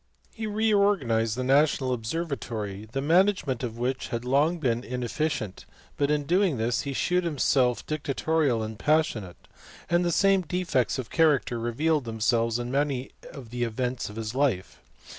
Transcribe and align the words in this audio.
He 0.33 0.47
reorganized 0.47 1.37
the 1.37 1.43
national 1.43 1.93
observatory, 1.93 2.89
the 2.91 3.03
management 3.03 3.61
of 3.61 3.77
which 3.77 4.07
had 4.07 4.25
long 4.25 4.57
been 4.57 4.83
in 4.83 5.03
efficient, 5.03 5.67
but 5.95 6.09
in 6.09 6.23
doing 6.23 6.57
this 6.57 6.81
he 6.81 6.93
shewed 6.93 7.23
himself 7.23 7.85
dictatorial 7.85 8.63
and 8.63 8.79
passionate, 8.79 9.47
and 9.91 10.03
the 10.03 10.11
same 10.11 10.41
defects 10.41 10.97
of 10.97 11.11
character 11.11 11.59
revealed 11.59 12.05
them 12.05 12.19
selves 12.19 12.57
in 12.57 12.71
many 12.71 13.11
of 13.31 13.51
the 13.51 13.63
events 13.63 14.09
of 14.09 14.15
his 14.15 14.33
life. 14.33 14.79